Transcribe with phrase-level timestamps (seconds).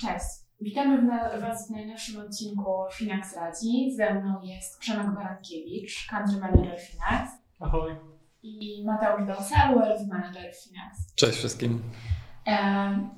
[0.00, 0.46] Cześć.
[0.60, 1.10] Witamy
[1.40, 3.94] Was w najnowszym odcinku Finax Radzi.
[3.96, 7.30] Ze mną jest Przemek Barankiewicz, Country Manager Finax.
[7.60, 7.96] Ahoj.
[8.42, 11.14] I Mateusz Dosal, Wealth Manager Finax.
[11.14, 11.82] Cześć wszystkim.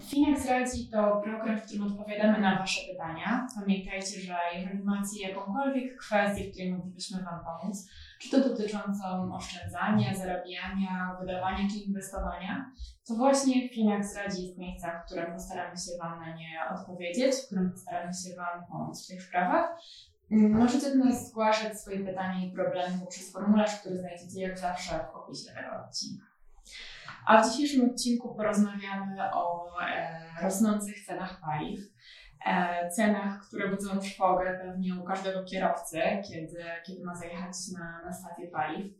[0.00, 3.46] Finax Radzi to program, w którym odpowiadamy na Wasze pytania.
[3.54, 10.14] Pamiętajcie, że jeżeli macie jakąkolwiek kwestię, w której moglibyśmy Wam pomóc, czy to dotyczącą oszczędzania,
[10.14, 12.72] zarabiania, wydawania czy inwestowania,
[13.08, 17.46] to właśnie Finax Radzi jest miejscem, w którym postaramy się Wam na nie odpowiedzieć, w
[17.46, 19.78] którym postaramy się Wam pomóc w tych sprawach.
[20.30, 25.06] Mm, możecie do nas zgłaszać swoje pytania i problemy poprzez formularz, który znajdziecie jak zawsze
[25.12, 26.27] w opisie tego odcinka.
[27.26, 31.80] A w dzisiejszym odcinku porozmawiamy o e, rosnących cenach paliw.
[32.46, 38.12] E, cenach, które budzą trwogę pewnie u każdego kierowcy, kiedy, kiedy ma zajechać na, na
[38.12, 38.92] stację paliw.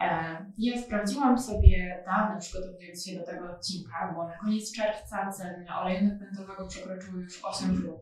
[0.00, 5.66] E, ja sprawdziłam sobie dane, przygotowując się do tego odcinka, bo na koniec czerwca ceny
[5.74, 7.98] oleju napędowego przekroczyły już 8 zł.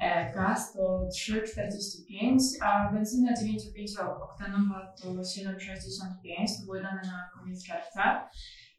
[0.00, 6.60] E, gaz to 3,45, a benzyna 9,5-oktanowa to 7,65.
[6.60, 8.28] To były dane na koniec czerwca.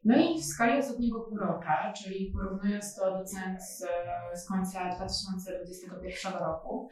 [0.06, 3.84] No i w skali ostatniego półrocza, czyli porównując to do cen z,
[4.44, 6.90] z końca 2021 roku,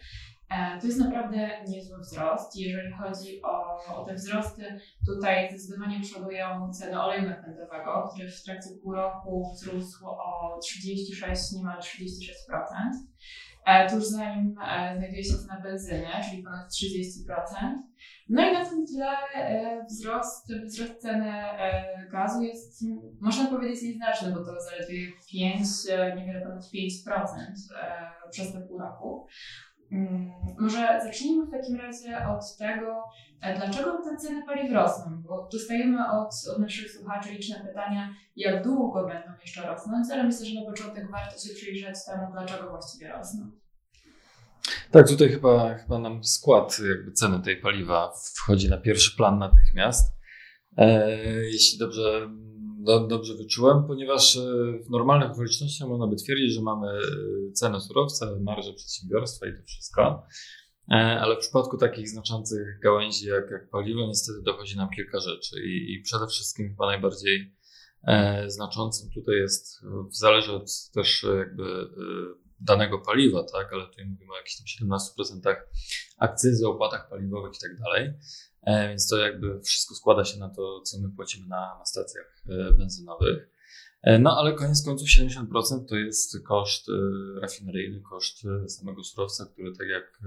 [0.50, 2.56] e, to jest naprawdę niezły wzrost.
[2.56, 8.70] Jeżeli chodzi o, o te wzrosty, tutaj zdecydowanie przodują ceny oleju napędowego, który w trakcie
[8.84, 11.84] pół roku wzrósł o 36, niemal 36%.
[13.66, 17.84] E, tuż za nim e, znajduje się cena benzyny, czyli ponad 30%.
[18.30, 22.84] No i na tym tle e, wzrost, wzrost ceny e, gazu jest,
[23.22, 29.28] można powiedzieć, nieznaczny, bo to zaledwie 5, e, niewiele ponad 5% przez te pół roku.
[30.64, 33.04] Może zacznijmy w takim razie od tego,
[33.56, 39.08] dlaczego te ceny paliw rosną, bo dostajemy od, od naszych słuchaczy liczne pytania, jak długo
[39.08, 43.52] będą jeszcze rosnąć, ale myślę, że na początek warto się przyjrzeć temu, dlaczego właściwie rosną.
[44.92, 50.14] Tak, tutaj chyba, chyba nam skład jakby ceny tej paliwa wchodzi na pierwszy plan natychmiast.
[50.78, 52.30] E, jeśli dobrze,
[52.84, 54.42] do, dobrze wyczułem, ponieważ e,
[54.86, 59.64] w normalnych okolicznościach można by twierdzić, że mamy e, cenę surowca, marże przedsiębiorstwa i to
[59.66, 60.24] wszystko.
[60.92, 65.56] E, ale w przypadku takich znaczących gałęzi jak, jak paliwo, niestety dochodzi nam kilka rzeczy.
[65.66, 67.56] I, i przede wszystkim chyba najbardziej
[68.08, 71.90] e, znaczącym tutaj jest, zależy od też jakby
[72.60, 75.56] danego paliwa, tak, ale tutaj mówimy o jakichś tam 17%
[76.18, 78.14] akcyzy, opłatach paliwowych i tak dalej.
[78.66, 82.44] E, więc to jakby wszystko składa się na to, co my płacimy na, na stacjach
[82.50, 83.50] e, benzynowych.
[84.02, 86.88] E, no ale koniec końców 70% to jest koszt
[87.42, 90.20] rafineryjny, koszt samego surowca, który tak jak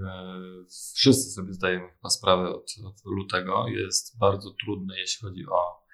[0.95, 5.87] wszyscy sobie zdajemy chyba sprawę od, od lutego, jest bardzo trudny, jeśli chodzi o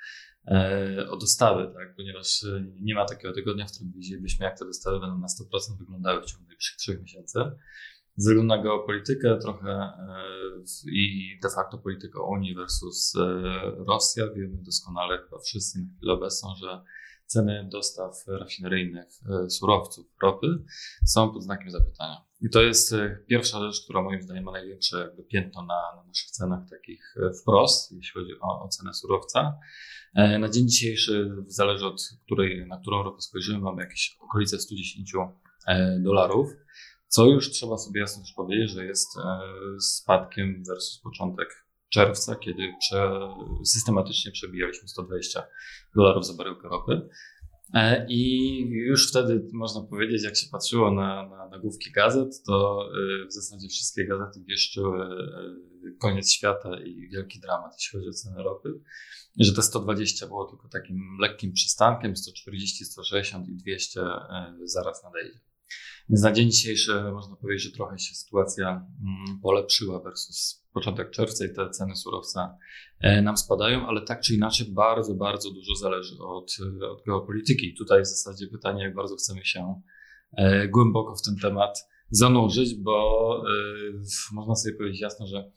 [1.09, 1.95] o dostawy, tak?
[1.95, 2.45] ponieważ
[2.81, 6.25] nie ma takiego tygodnia, w którym widzielibyśmy, jak te dostawy będą na 100% wyglądały w
[6.25, 7.39] ciągu najbliższych trzech miesięcy.
[8.15, 9.93] Ze względu na geopolitykę trochę e,
[10.91, 13.13] i de facto politykę Unii versus
[13.87, 16.83] Rosja, wiemy doskonale chyba wszyscy na chwilę obecną, że
[17.25, 19.07] ceny dostaw rafineryjnych
[19.49, 20.47] surowców, ropy
[21.05, 22.25] są pod znakiem zapytania.
[22.41, 22.95] I to jest
[23.27, 28.13] pierwsza rzecz, która moim zdaniem ma największe piętno na, na naszych cenach takich wprost, jeśli
[28.13, 29.59] chodzi o, o cenę surowca.
[30.15, 35.13] E, na dzień dzisiejszy, zależy od której, na którą ropę spojrzymy, mamy jakieś okolice 110
[35.67, 36.49] e, dolarów,
[37.13, 39.39] co już trzeba sobie jasno też powiedzieć, że jest e,
[39.79, 43.29] spadkiem versus początek czerwca, kiedy prze,
[43.65, 45.43] systematycznie przebijaliśmy 120
[45.95, 47.09] dolarów za baryłkę ropy.
[48.07, 52.89] I już wtedy można powiedzieć, jak się patrzyło na, na nagłówki gazet, to
[53.29, 55.07] w zasadzie wszystkie gazety wieszczyły
[56.01, 58.69] koniec świata i wielki dramat, jeśli chodzi o cenę ropy
[59.39, 65.39] że te 120 było tylko takim lekkim przystankiem, 140, 160 i 200 e, zaraz nadejdzie.
[66.09, 71.45] Więc na dzień dzisiejszy można powiedzieć, że trochę się sytuacja mm, polepszyła versus początek czerwca
[71.45, 72.57] i te ceny surowca
[72.99, 76.57] e, nam spadają, ale tak czy inaczej bardzo, bardzo dużo zależy od,
[76.91, 77.67] od geopolityki.
[77.67, 79.81] I tutaj w zasadzie pytanie, jak bardzo chcemy się
[80.37, 83.43] e, głęboko w ten temat zanurzyć, bo
[84.31, 85.51] można sobie powiedzieć jasno, że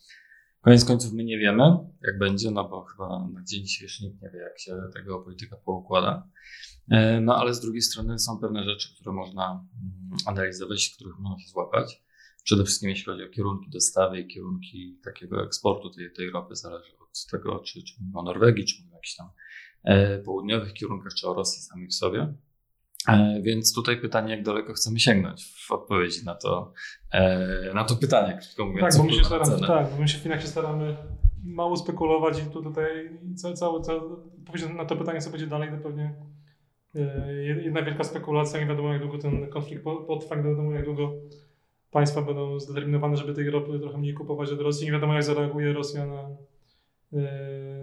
[0.66, 1.62] Koniec końców my nie wiemy,
[2.02, 5.56] jak będzie, no bo chyba na dzień dzisiejszy nikt nie wie, jak się tego polityka
[5.56, 6.28] poukłada.
[6.90, 9.44] E, no ale z drugiej strony są pewne rzeczy, które można
[9.82, 12.02] mm, analizować, których można się złapać.
[12.44, 16.92] Przede wszystkim jeśli chodzi o kierunki dostawy i kierunki takiego eksportu tej, tej ropy, zależy
[16.98, 19.30] od tego, czy, czy mówimy o Norwegii, czy mówimy o jakichś tam
[19.84, 22.34] e, południowych kierunkach, czy o Rosji samej w sobie.
[23.08, 26.72] E, więc tutaj pytanie, jak daleko chcemy sięgnąć w odpowiedzi na to,
[27.74, 28.94] na to pytanie, krótko mówiąc.
[28.94, 30.96] Tak, bo my się staramy, tak, bo my się w Finaxie staramy
[31.46, 34.00] mało spekulować i tu tutaj cały, cały, cały,
[34.76, 36.14] na to pytanie, co będzie dalej, to pewnie
[37.62, 41.12] jedna wielka spekulacja, nie wiadomo jak długo ten konflikt potrwa, nie wiadomo jak długo
[41.90, 45.72] państwa będą zdeterminowane, żeby tej ropy trochę mniej kupować od Rosji, nie wiadomo jak zareaguje
[45.72, 46.28] Rosja na,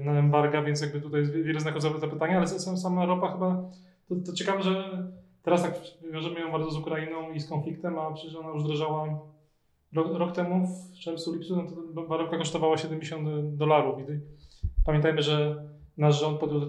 [0.06, 3.70] na embarga, więc jakby tutaj jest wiele znaków zapytania, ale sama ropa chyba
[4.10, 5.04] to, to ciekawe, że
[5.44, 5.74] teraz tak
[6.12, 9.20] wiążemy ją bardzo z Ukrainą i z konfliktem, a przecież ona już drożała
[9.94, 11.64] rok, rok temu, w czerwcu, lipcu, no
[11.96, 13.96] to baryłka kosztowała 70 dolarów.
[14.86, 15.64] Pamiętajmy, że
[15.98, 16.62] nasz rząd podjął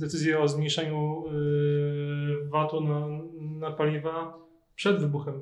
[0.00, 3.08] decyzję o zmniejszeniu yy, VAT-u na,
[3.40, 4.38] na paliwa
[4.74, 5.40] przed wybuchem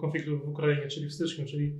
[0.00, 1.72] konfliktu w Ukrainie, czyli w styczniu, czyli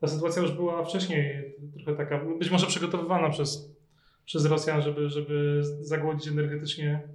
[0.00, 3.76] ta sytuacja już była wcześniej trochę taka, być może przygotowywana przez,
[4.24, 7.08] przez Rosjan, żeby, żeby zagłodzić energetycznie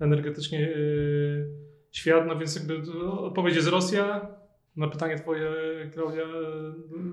[0.00, 1.48] energetycznie yy,
[1.92, 4.38] świat, no więc jakby odpowiedź jest Rosja.
[4.76, 5.50] Na pytanie twoje,
[5.92, 6.24] Klaudia,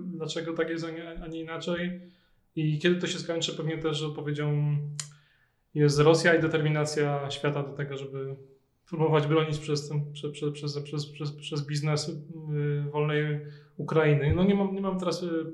[0.05, 2.01] dlaczego tak jest, a nie, a nie inaczej?
[2.55, 4.77] I kiedy to się skończy, pewnie też odpowiedzią
[5.73, 8.35] jest Rosja i determinacja świata do tego, żeby
[8.89, 12.07] próbować bronić przez, przez, przez, przez, przez, przez, przez biznes
[12.49, 13.39] yy, wolnej
[13.77, 14.33] Ukrainy.
[14.35, 15.53] No nie mam, nie mam teraz yy,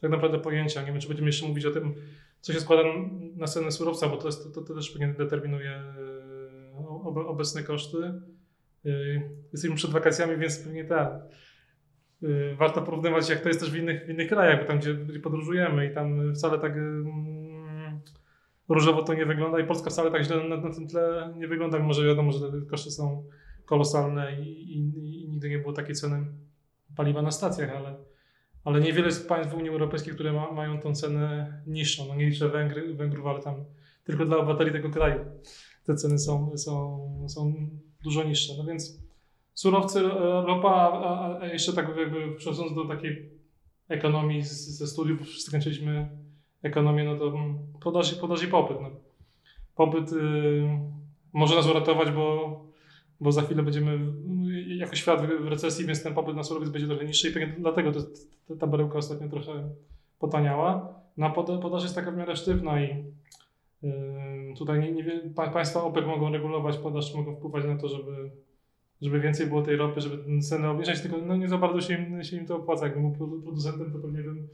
[0.00, 0.80] tak naprawdę pojęcia.
[0.82, 1.94] Nie wiem, czy będziemy jeszcze mówić o tym,
[2.40, 2.82] co się składa
[3.36, 5.82] na scenę surowca, bo to, jest, to, to też pewnie determinuje
[7.26, 7.96] obecne koszty.
[8.86, 11.10] Y, jesteśmy przed wakacjami, więc pewnie tak.
[12.22, 14.94] Y, warto porównywać, jak to jest też w innych, w innych krajach, bo tam, gdzie,
[15.22, 18.00] podróżujemy i tam wcale tak mm,
[18.68, 21.78] różowo to nie wygląda i Polska wcale tak źle na, na tym tle nie wygląda,
[21.78, 23.24] mimo że wiadomo, że te koszty są
[23.64, 24.78] kolosalne i, i,
[25.24, 26.26] i nigdy nie było takiej ceny
[26.96, 27.96] paliwa na stacjach, ale,
[28.64, 32.08] ale niewiele jest państw w Unii Europejskiej, które ma, mają tą cenę niższą.
[32.08, 33.54] No nie liczę Węgry, Węgrów, ale tam
[34.04, 35.24] tylko dla obywateli tego kraju
[35.84, 37.54] te ceny są, są, są
[38.04, 38.52] dużo niższe.
[38.58, 39.00] No więc
[39.54, 40.02] surowce,
[40.46, 40.70] ropa,
[41.40, 43.30] a, jeszcze tak jakby przechodząc do takiej
[43.88, 46.08] ekonomii ze studiów, skończyliśmy
[46.62, 47.32] ekonomię, no to
[47.80, 48.76] podaż, podaż i popyt.
[48.80, 48.90] No.
[49.76, 50.16] Popyt y,
[51.32, 52.60] może nas uratować, bo,
[53.20, 53.98] bo za chwilę będziemy
[54.66, 57.92] jako świat w recesji, więc ten popyt na surowiec będzie trochę niższy i pewnie dlatego
[57.92, 58.00] to,
[58.48, 59.68] to, ta baryłka ostatnio trochę
[60.18, 60.94] potaniała.
[61.16, 61.30] No,
[61.62, 63.04] podaż jest taka w miarę sztywna i
[64.58, 65.20] Tutaj nie, nie,
[65.52, 68.30] państwa OPEC mogą regulować podaż, mogą wpływać na to, żeby,
[69.02, 72.24] żeby więcej było tej ropy, żeby ceny obniżać, tylko no nie za bardzo się im,
[72.24, 72.84] się im to opłaca.
[72.86, 74.48] Jakbym był producentem, to pewnie bym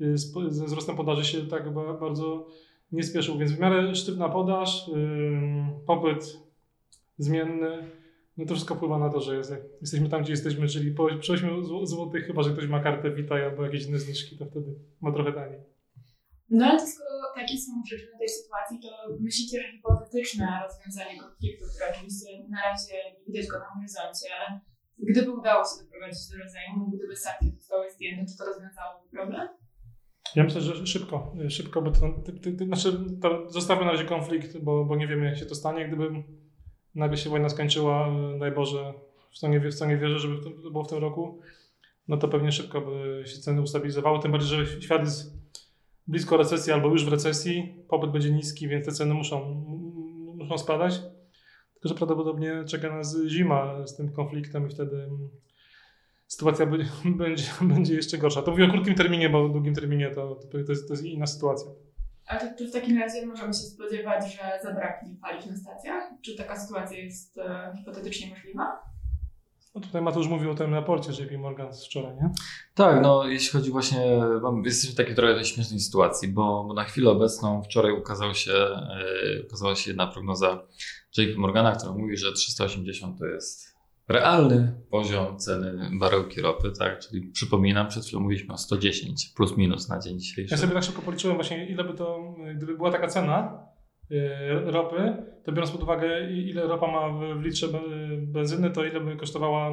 [0.00, 0.18] y,
[0.48, 2.46] ze wzrostem podaży się tak bardzo
[2.92, 3.38] nie spieszył.
[3.38, 4.90] Więc w miarę sztywna podaż,
[5.86, 6.38] popyt
[7.18, 7.78] zmienny,
[8.36, 11.32] no to wszystko wpływa na to, że jest, jesteśmy tam, gdzie jesteśmy, czyli po, przy
[11.32, 15.12] 8 zł, chyba że ktoś ma kartę Vita albo jakieś inne zniżki, to wtedy ma
[15.12, 15.58] trochę taniej.
[16.50, 18.90] No ale skoro takie są przyczyny tej sytuacji, to
[19.20, 24.30] myślicie, że hipotetyczne rozwiązanie konfliktu, które oczywiście na razie nie widać go na horyzoncie,
[24.98, 29.48] gdyby udało się doprowadzić do rozejmu, gdyby sankcje zostały zdjęte, czy to rozwiązałoby problem?
[30.36, 34.58] Ja myślę, że szybko, szybko, bo to, to, to, znaczy, to zostawmy na razie konflikt,
[34.58, 35.88] bo, bo nie wiemy jak się to stanie.
[35.88, 36.10] Gdyby
[36.94, 38.08] nagle się wojna skończyła,
[38.40, 38.94] daj Boże,
[39.32, 41.40] w co nie, w co nie wierzę, żeby to było w tym roku,
[42.08, 45.41] no to pewnie szybko by się ceny ustabilizowały, tym bardziej, że świat jest
[46.06, 49.64] blisko recesji albo już w recesji, popyt będzie niski, więc te ceny muszą,
[50.36, 51.00] muszą spadać.
[51.72, 55.08] Tylko, że prawdopodobnie czeka nas zima z tym konfliktem i wtedy
[56.26, 56.66] sytuacja
[57.04, 58.42] będzie, będzie jeszcze gorsza.
[58.42, 61.04] To mówię o krótkim terminie, bo w długim terminie to, to, to, jest, to jest
[61.04, 61.70] inna sytuacja.
[62.26, 66.04] A czy, czy, w takim razie możemy się spodziewać, że zabraknie paliw na stacjach?
[66.22, 68.91] Czy taka sytuacja jest e, hipotetycznie możliwa?
[69.74, 72.30] No tutaj Mateusz mówił o tym raporcie JP Morgan z wczoraj, nie?
[72.74, 74.22] Tak, no jeśli chodzi właśnie,
[74.64, 79.42] jesteśmy w takiej trochę śmiesznej sytuacji, bo, bo na chwilę obecną wczoraj ukazał się, yy,
[79.46, 80.62] ukazała się jedna prognoza
[81.18, 83.72] JP Morgana, która mówi, że 380 to jest
[84.08, 86.98] realny poziom ceny baryłki ropy, tak?
[86.98, 90.54] Czyli przypominam, przed chwilą mówiliśmy o 110 plus minus na dzień dzisiejszy.
[90.54, 93.66] Ja sobie tak szybko policzyłem właśnie, ile by to, gdyby była taka cena,
[94.64, 97.68] ropy, to biorąc pod uwagę ile ropa ma w litrze
[98.18, 99.70] benzyny, to ile by kosztowała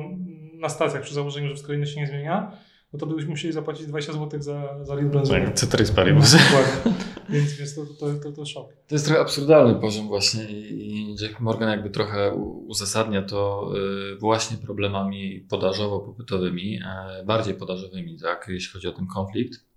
[0.53, 2.51] na stacjach przy założeniu, że wszystko inne się nie zmienia,
[2.93, 5.45] no to byśmy musieli zapłacić 20 zł za, za litr benzyny.
[5.45, 6.33] Tak, Ceteris paribus.
[6.33, 6.93] No,
[7.29, 8.73] więc, więc to, to, to, to szok.
[8.87, 12.33] To jest trochę absurdalny poziom właśnie i Jack Morgan jakby trochę
[12.67, 13.71] uzasadnia to
[14.13, 19.68] y, właśnie problemami podażowo-popytowymi, e, bardziej podażowymi, tak, jeśli chodzi o ten konflikt.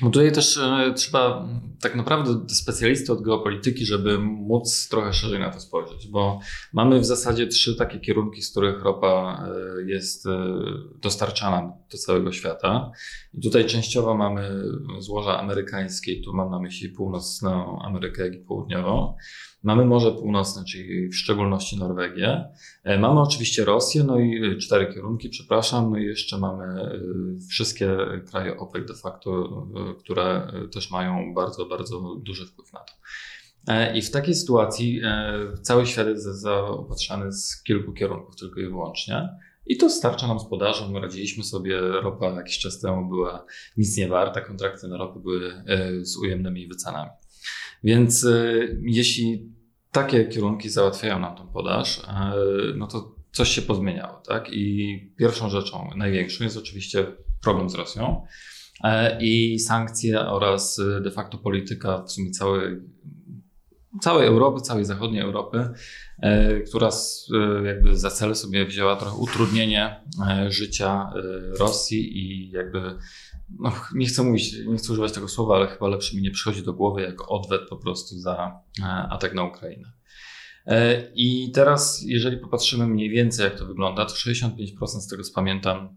[0.00, 1.48] Bo tutaj też e, trzeba
[1.80, 6.40] tak naprawdę specjalisty od geopolityki, żeby móc trochę szerzej na to spojrzeć, bo
[6.72, 10.30] mamy w zasadzie trzy takie kierunki, z których ropa e, jest e,
[11.02, 12.90] dostarczana do całego świata.
[13.34, 14.62] I tutaj częściowo mamy
[14.98, 19.16] złoża amerykańskie, tu mam na myśli północną Amerykę, jak i południową.
[19.66, 22.44] Mamy Morze Północne, czyli w szczególności Norwegię.
[22.84, 25.90] E, mamy oczywiście Rosję, no i e, cztery kierunki, przepraszam.
[25.90, 26.98] No i jeszcze mamy e,
[27.48, 27.96] wszystkie
[28.30, 29.48] kraje OPEC de facto,
[29.98, 32.94] które też mają bardzo, bardzo duży wpływ na to.
[33.94, 35.00] I w takiej sytuacji
[35.62, 39.28] cały świat jest zaopatrzony z kilku kierunków tylko i wyłącznie.
[39.66, 41.00] I to starcza nam z podażą.
[41.00, 43.44] Radziliśmy sobie, ropa jakiś czas temu była
[43.76, 45.52] nic nie warta, kontrakty na ropę były
[46.02, 47.10] z ujemnymi wycenami.
[47.84, 48.26] Więc
[48.82, 49.55] jeśli
[49.96, 52.34] takie kierunki załatwiają nam tą podaż, e,
[52.76, 54.48] no to coś się pozmieniało, tak?
[54.52, 57.06] I pierwszą rzeczą, największą jest oczywiście
[57.42, 58.26] problem z Rosją
[58.84, 62.76] e, i sankcje oraz de facto polityka w sumie całej,
[64.00, 65.68] całej Europy, całej zachodniej Europy,
[66.18, 66.90] e, która
[67.64, 70.00] jakby za cel sobie wzięła trochę utrudnienie
[70.48, 71.10] życia
[71.58, 72.80] Rosji i jakby
[73.58, 76.62] no, nie chcę mówić, nie chcę używać tego słowa, ale chyba lepsze mi nie przychodzi
[76.62, 79.92] do głowy jako odwet po prostu za e, atak na Ukrainę.
[80.66, 85.34] E, I teraz, jeżeli popatrzymy mniej więcej, jak to wygląda, to 65% z tego, co
[85.34, 85.96] pamiętam,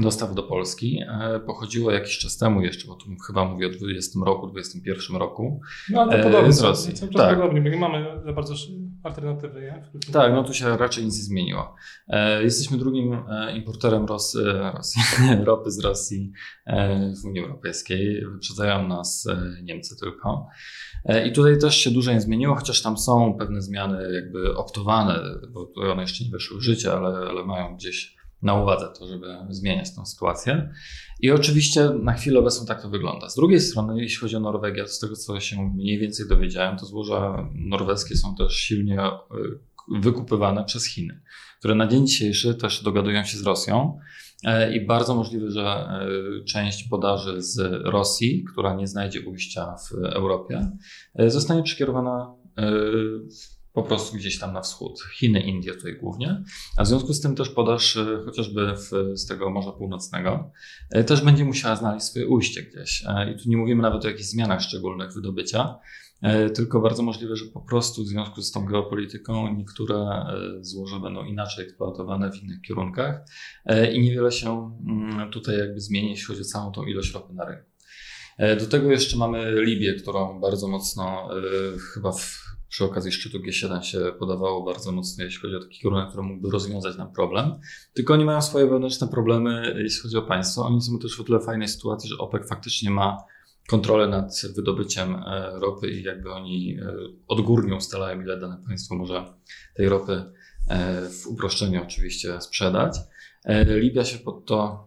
[0.00, 4.20] dostaw do Polski e, pochodziło jakiś czas temu jeszcze, bo tu chyba mówię o 20
[4.26, 5.60] roku, 21 roku.
[5.90, 6.94] No to podobnie z Rosji.
[7.16, 7.36] Tak.
[7.36, 8.54] Podobnie, bo nie mamy za bardzo
[9.02, 9.60] alternatywy.
[9.60, 9.84] Nie?
[10.12, 11.74] Tak, no tu się raczej nic nie zmieniło.
[12.08, 14.36] E, jesteśmy drugim e, importerem Ros
[14.74, 15.02] Rosji,
[15.44, 16.32] ropy z Rosji
[17.22, 18.26] w Unii Europejskiej.
[18.32, 19.28] Wyprzedzają nas
[19.62, 20.48] Niemcy tylko.
[21.26, 25.72] I tutaj też się dużo nie zmieniło, chociaż tam są pewne zmiany jakby optowane, bo
[25.92, 29.94] one jeszcze nie weszły w życie, ale, ale mają gdzieś na uwadze to, żeby zmieniać
[29.94, 30.70] tę sytuację.
[31.20, 33.28] I oczywiście na chwilę obecną tak to wygląda.
[33.28, 36.76] Z drugiej strony, jeśli chodzi o Norwegię, to z tego co się mniej więcej dowiedziałem,
[36.78, 39.20] to złoża norweskie są też silnie e,
[40.00, 41.20] wykupywane przez Chiny,
[41.58, 43.98] które na dzień dzisiejszy też dogadują się z Rosją.
[44.44, 49.92] E, I bardzo możliwe, że e, część podaży z Rosji, która nie znajdzie ujścia w
[50.04, 50.70] Europie,
[51.26, 52.34] zostanie przekierowana
[53.72, 55.00] po prostu gdzieś tam na wschód.
[55.18, 56.42] Chiny, Indie tutaj głównie.
[56.76, 60.50] A w związku z tym też podaż e, chociażby w, z tego Morza Północnego
[60.90, 63.04] e, też będzie musiała znaleźć swoje ujście gdzieś.
[63.06, 65.78] E, I tu nie mówimy nawet o jakichś zmianach szczególnych wydobycia,
[66.54, 70.26] tylko bardzo możliwe, że po prostu w związku z tą geopolityką niektóre
[70.60, 73.20] złoża będą inaczej eksploatowane w innych kierunkach
[73.92, 77.44] i niewiele się mm, tutaj jakby zmieni, jeśli chodzi o całą tą ilość ropy na
[77.44, 77.70] rynku.
[78.60, 81.28] Do tego jeszcze mamy Libię, którą bardzo mocno
[81.94, 86.08] chyba w przy okazji szczytu G7 się podawało bardzo mocno, jeśli chodzi o taki kierunek,
[86.08, 87.52] który mógłby rozwiązać nam problem.
[87.92, 90.66] Tylko oni mają swoje wewnętrzne problemy, jeśli chodzi o państwo.
[90.66, 93.24] Oni są też w tyle fajnej sytuacji, że OPEC faktycznie ma
[93.68, 96.92] kontrolę nad wydobyciem e, ropy i jakby oni e,
[97.28, 99.24] odgórnie ustalają, ile dane państwo może
[99.74, 100.24] tej ropy
[100.68, 102.98] e, w uproszczeniu oczywiście sprzedać.
[103.66, 104.86] Libia się pod to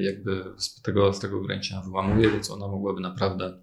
[0.00, 3.58] jakby z tego, z tego ograniczenia wyłamuje, więc ona mogłaby naprawdę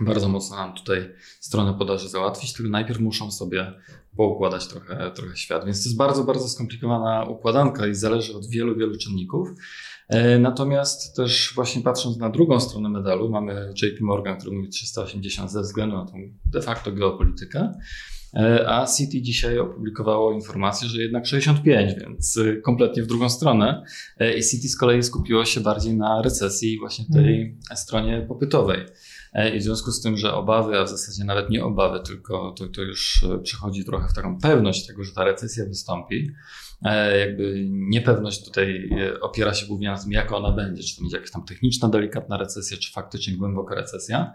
[0.00, 3.72] bardzo mocno nam tutaj stronę podaży załatwić, tylko najpierw muszą sobie
[4.16, 5.64] poukładać trochę, trochę świat.
[5.64, 9.48] Więc to jest bardzo, bardzo skomplikowana układanka i zależy od wielu, wielu czynników.
[10.08, 15.50] E, natomiast też właśnie patrząc na drugą stronę medalu, mamy JP Morgan, który mówi 380
[15.50, 16.12] ze względu na tą
[16.46, 17.72] de facto geopolitykę,
[18.34, 23.82] e, a City dzisiaj opublikowało informację, że jednak 65, więc kompletnie w drugą stronę.
[24.18, 27.76] E, I City z kolei skupiło się bardziej na recesji właśnie tej hmm.
[27.76, 28.86] stronie popytowej.
[29.32, 32.52] E, I w związku z tym, że obawy, a w zasadzie nawet nie obawy, tylko
[32.52, 36.30] to, to już e, przechodzi trochę w taką pewność tego, że ta recesja wystąpi,
[36.84, 41.16] e, jakby niepewność tutaj opiera się głównie na tym, jak ona będzie, czy to będzie
[41.16, 44.34] jakaś tam techniczna, delikatna recesja, czy faktycznie głęboka recesja.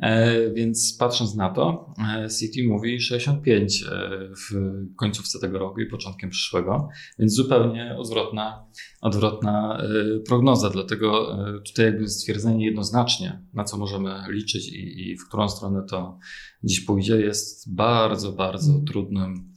[0.00, 4.54] E, więc patrząc na to, e, City mówi 65 e, w
[4.96, 6.88] końcówce tego roku i początkiem przyszłego,
[7.18, 8.66] więc zupełnie odwrotna,
[9.00, 9.82] odwrotna
[10.26, 10.70] prognoza.
[10.70, 16.18] Dlatego tutaj jakby stwierdzenie jednoznacznie, na co możemy liczyć i, i w którą stronę to
[16.64, 18.84] dziś pójdzie, jest bardzo, bardzo mm.
[18.84, 19.54] trudnym,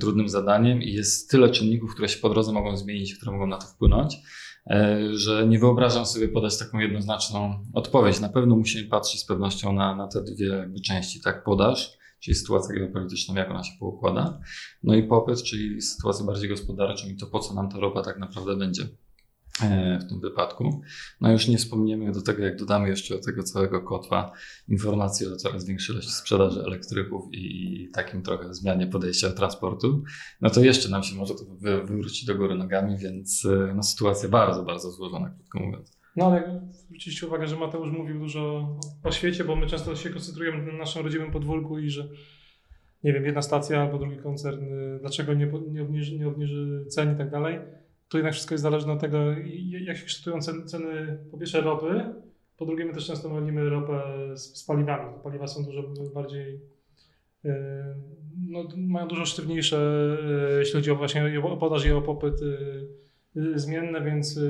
[0.00, 3.58] trudnym zadaniem i jest tyle czynników, które się po drodze mogą zmienić, które mogą na
[3.58, 4.16] to wpłynąć
[5.12, 8.20] że nie wyobrażam sobie podać taką jednoznaczną odpowiedź.
[8.20, 12.34] Na pewno musimy patrzeć z pewnością na, na te dwie jakby części, tak podaż, czyli
[12.34, 14.40] sytuacja geopolityczna, jak ona się poukłada,
[14.82, 18.18] no i popyt, czyli sytuację bardziej gospodarczą i to, po co nam ta ropa tak
[18.18, 18.88] naprawdę będzie.
[19.62, 20.82] E, w tym wypadku.
[21.20, 24.32] No już nie wspomniemy do tego, jak dodamy jeszcze do tego całego kotła
[24.68, 30.02] informacje o coraz większej ilości sprzedaży elektryków i takim trochę zmianie podejścia do transportu,
[30.40, 31.44] no to jeszcze nam się może to
[31.86, 36.00] wywrócić do góry nogami, więc e, no, sytuacja bardzo, bardzo złożona, krótko mówiąc.
[36.16, 40.72] No ale zwróciliście uwagę, że Mateusz mówił dużo o świecie, bo my często się koncentrujemy
[40.72, 42.08] na naszym rodzimym podwórku i że
[43.04, 47.14] nie wiem, jedna stacja albo drugi koncern, y, dlaczego nie, nie, obniży, nie obniży cen
[47.14, 47.58] i tak dalej.
[48.10, 49.18] To jednak wszystko jest zależne od tego,
[49.80, 52.04] jak się kształtują ceny, ceny po pierwsze ropy,
[52.56, 54.02] po drugie my też często mylimy ropę
[54.36, 55.14] z, z paliwami.
[55.24, 55.82] Paliwa są dużo
[56.14, 56.60] bardziej
[57.44, 57.50] y,
[58.48, 59.76] no, mają dużo sztywniejsze,
[60.56, 62.34] y, jeśli chodzi o właśnie o podaż i o popyt
[63.54, 64.40] zmienne, więc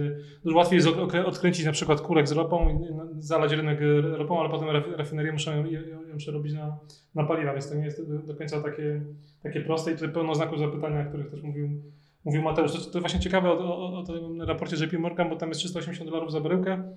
[0.44, 0.88] dużo łatwiej jest
[1.26, 2.88] odkręcić na przykład kurek z ropą,
[3.18, 5.70] zalać rynek ropą, ale potem rafinerie muszą ją,
[6.08, 6.78] ją przerobić na,
[7.14, 9.00] na paliwa, więc to nie jest do końca takie,
[9.42, 11.82] takie proste i tutaj pełno znaków zapytania, o których też mówił,
[12.24, 12.72] mówił Mateusz.
[12.72, 16.10] To, to właśnie ciekawe o, o, o tym raporcie JP Morgan, bo tam jest 380
[16.10, 16.94] dolarów za baryłkę,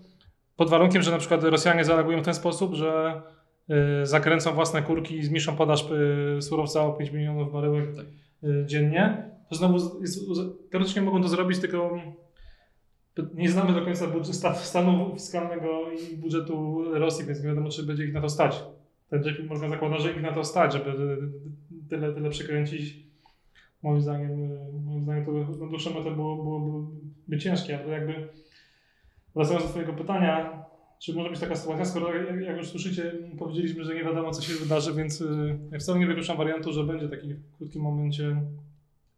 [0.55, 3.21] pod warunkiem, że na przykład Rosjanie zareagują w ten sposób, że
[4.01, 5.91] y, zakręcą własne kurki i zmniejszą podaż
[6.37, 7.89] y, surowca o 5 milionów baryłek
[8.43, 10.19] y, dziennie, to znowu jest,
[10.71, 11.99] teoretycznie mogą to zrobić, tylko
[13.33, 14.05] nie znamy do końca
[14.53, 18.63] stanu fiskalnego i budżetu Rosji, więc nie wiadomo, czy będzie ich na to stać.
[19.09, 21.17] Ten JP Morgan zakłada, że ich na to stać, żeby
[21.89, 23.12] tyle, tyle przekręcić.
[23.83, 24.49] Moim zdaniem,
[24.85, 28.29] moim zdaniem to na dłuższą metę było, było, byłoby ciężkie, ale jakby
[29.35, 30.65] wracając do Twojego pytania,
[30.99, 34.41] czy może być taka sytuacja, skoro jak, jak już słyszycie, powiedzieliśmy, że nie wiadomo, co
[34.41, 38.41] się wydarzy, więc y, ja wcale nie wykluczam wariantu, że będzie taki w krótkim momencie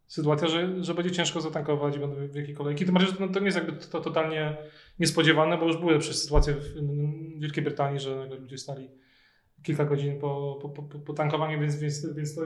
[0.08, 2.86] sytuacja, że, że będzie ciężko zatankować i będą wielkie kolejki.
[2.86, 4.58] Tym bardziej, że to, to nie jest jakby to totalnie
[5.00, 8.90] niespodziewane, bo już były przecież sytuacje w Wielkiej Brytanii, że ludzie stali
[9.66, 12.42] kilka godzin po, po, po, po tankowaniu, więc, więc, więc to,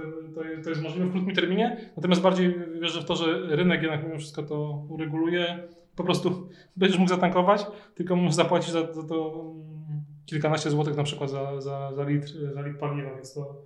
[0.63, 1.77] to, jest możliwe w krótkim terminie.
[1.97, 5.67] Natomiast bardziej wierzę w to, że rynek jednak mimo wszystko to ureguluje.
[5.95, 11.03] Po prostu będziesz mógł zatankować, tylko musisz zapłacić za, za to mm, kilkanaście złotych na
[11.03, 13.61] przykład za, za, za, litr, za litr paliwa, więc to,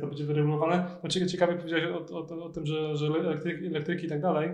[0.00, 0.84] to będzie wyregulowane.
[1.02, 4.50] No, ciekawie powiedziałeś o, o, o tym, że, że elektryki, elektryki i tak dalej,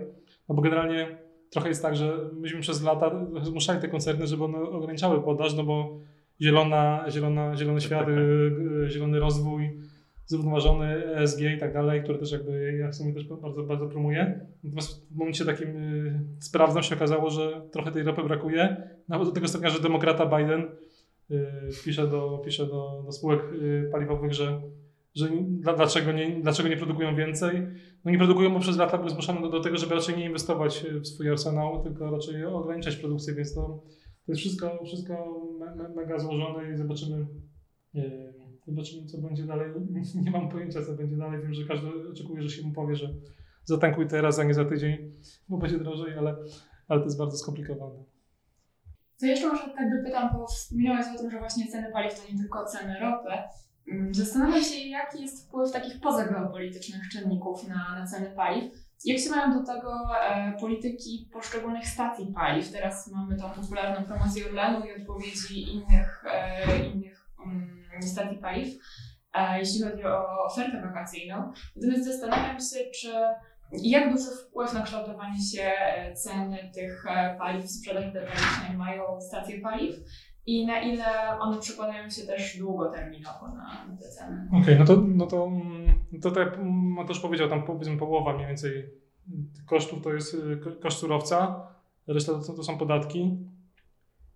[0.49, 1.17] no bo generalnie
[1.49, 5.63] trochę jest tak, że myśmy przez lata zmuszali te koncerny, żeby one ograniczały podaż, no
[5.63, 5.99] bo
[6.41, 8.89] zielona, zielona, zielony świat, tak, tak, tak.
[8.91, 9.79] zielony rozwój,
[10.25, 14.47] zrównoważony ESG i tak dalej, które też jakby ja w sumie też bardzo, bardzo promuję.
[14.63, 18.89] Natomiast w momencie takim y, sprawdzam się okazało, że trochę tej ropy brakuje.
[19.07, 20.61] Nawet do tego stopnia, że demokrata Biden
[21.31, 21.45] y,
[21.85, 24.61] pisze do, pisze do, do spółek y, paliwowych, że
[25.15, 25.29] że
[25.75, 27.67] dlaczego nie, dlaczego nie produkują więcej.
[28.05, 30.85] No nie produkują, bo przez lata były zmuszone do, do tego, żeby raczej nie inwestować
[31.01, 33.83] w swój arsenał, tylko raczej ograniczać produkcję, więc to,
[34.25, 37.25] to jest wszystko, wszystko me, me, mega złożone i zobaczymy,
[38.67, 39.71] zobaczymy, co będzie dalej.
[40.25, 41.41] Nie mam pojęcia, co będzie dalej.
[41.41, 43.13] Wiem, że każdy oczekuje, że się mu powie, że
[43.63, 45.11] zatankuj teraz, a nie za tydzień,
[45.49, 46.35] bo będzie drożej, ale,
[46.87, 48.03] ale to jest bardzo skomplikowane.
[49.15, 52.39] Co jeszcze może tak dopytam, bo wspomniałeś o tym, że właśnie ceny paliw to nie
[52.39, 53.29] tylko ceny ropy.
[53.91, 58.84] Mm, zastanawiam się, jaki jest wpływ takich pozageopolitycznych czynników na, na ceny paliw.
[59.05, 62.71] Jak się mają do tego e, polityki poszczególnych stacji paliw?
[62.71, 68.67] Teraz mamy tą popularną promocję Orlenu i odpowiedzi innych, e, innych um, stacji paliw,
[69.33, 71.51] e, jeśli chodzi o ofertę wakacyjną.
[71.75, 73.11] Natomiast zastanawiam się, czy
[73.71, 79.61] jak duży wpływ na kształtowanie się e, ceny tych e, paliw, sprzedaży detalicznej mają stacje
[79.61, 79.95] paliw
[80.45, 81.05] i na ile
[81.39, 84.47] one przekładają się też długoterminowo na, te ceny.
[84.49, 85.84] Okej, okay, no to, no to, mm,
[86.21, 88.85] to tak jak Mateusz powiedział, tam powiedzmy połowa mniej więcej
[89.65, 91.67] kosztów to jest y, koszt surowca,
[92.07, 93.37] reszta to, to są podatki.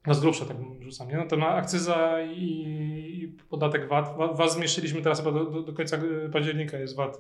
[0.08, 1.18] Na z grubsza tak rzucam, nie?
[1.18, 4.18] No to na akcyza i, podatek VAT.
[4.38, 6.00] VAT zmniejszyliśmy teraz chyba do, do, do, końca
[6.34, 7.18] października jest VAT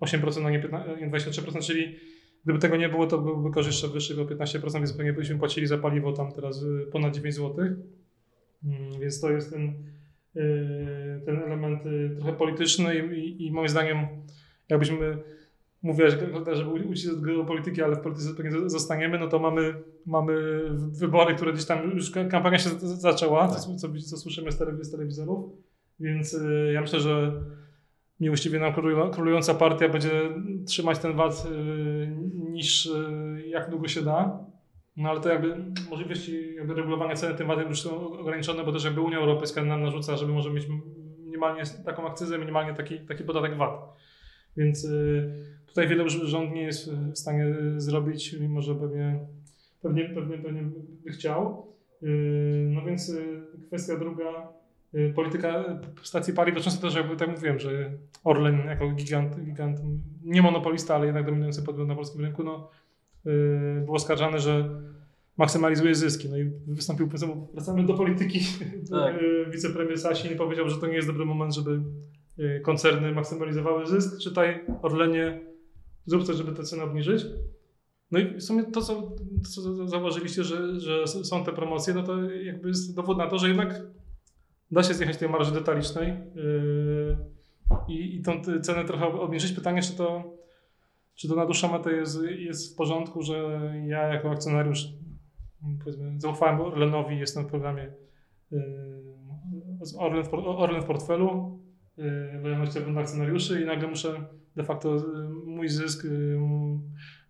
[0.00, 1.96] 8%, y, a nie, 15, nie 23%, czyli
[2.44, 5.66] gdyby tego nie było, to byłby koszt jeszcze wyższy o 15%, więc pewnie byśmy płacili
[5.66, 7.64] za paliwo tam teraz y, ponad 9 zł.
[8.64, 9.74] Mm, więc to jest ten,
[11.26, 11.82] ten element
[12.16, 14.06] trochę polityczny i, i moim zdaniem
[14.68, 15.18] jakbyśmy
[15.82, 16.12] mówiłaś,
[16.52, 19.74] żeby uciec od geopolityki, ale w polityce pewnie zostaniemy, no to mamy,
[20.06, 20.62] mamy
[20.92, 23.60] wybory, które gdzieś tam już kampania się zaczęła, tak.
[23.60, 25.52] co, co, co słyszymy z telewizorów,
[26.00, 27.32] więc y, ja myślę, że
[28.20, 28.72] miłościwie nam
[29.12, 30.10] królująca partia będzie
[30.66, 32.16] trzymać ten VAT y,
[32.50, 34.49] niż y, jak długo się da.
[34.96, 35.56] No ale to jakby
[35.90, 39.82] możliwości jakby regulowania ceny tym VAT już są ograniczone, bo też jakby Unia Europejska nam
[39.82, 40.66] narzuca, żeby może mieć
[41.18, 43.80] minimalnie taką akcyzę, minimalnie taki, taki podatek VAT.
[44.56, 44.86] Więc
[45.70, 49.20] Tutaj wiele rząd nie jest w stanie zrobić, mimo że pewnie,
[49.82, 50.62] pewnie, pewnie, pewnie
[51.04, 51.66] by chciał.
[52.02, 52.10] Yy,
[52.70, 54.48] no więc yy, kwestia druga,
[55.14, 57.92] polityka stacji paliw, to często też jakby tak mówiłem, że
[58.24, 59.80] Orlen jako gigant, gigant
[60.24, 62.70] nie monopolista, ale jednak dominujący podmiot na polskim rynku, no,
[63.84, 64.80] był oskarżany, że
[65.36, 66.28] maksymalizuje zyski.
[66.28, 67.08] No i wystąpił,
[67.52, 68.40] wracamy do polityki,
[68.90, 69.14] tak.
[69.52, 71.80] wicepremier Sasin powiedział, że to nie jest dobry moment, żeby
[72.62, 74.18] koncerny maksymalizowały zysk.
[74.18, 75.40] Czytaj, Orlenie
[76.06, 77.26] zrób coś, żeby tę cenę obniżyć.
[78.10, 79.16] No i w sumie to, co,
[79.54, 83.48] co zauważyliście, że, że są te promocje, no to jakby jest dowód na to, że
[83.48, 83.82] jednak
[84.70, 87.16] da się zjechać tej marży detalicznej yy,
[87.88, 89.52] i, i tą cenę trochę obniżyć.
[89.52, 90.36] Pytanie, czy to,
[91.20, 94.88] czy to na dłuższą metę jest, jest w porządku, że ja jako akcjonariusz
[96.16, 97.92] zaufałem Orlenowi, jestem w programie
[98.50, 98.58] yy,
[99.98, 101.58] Orlen w, Orlen w portfelu,
[101.96, 104.24] yy, akcjonariuszy i nagle muszę
[104.56, 105.02] de facto yy,
[105.46, 106.06] mój zysk,